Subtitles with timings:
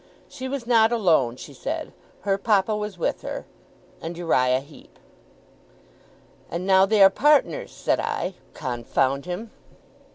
[0.27, 1.93] She was not alone, she said.
[2.21, 3.45] Her papa was with her
[4.01, 4.97] and Uriah Heep.
[6.49, 8.33] 'And now they are partners,' said I.
[8.55, 9.51] 'Confound him!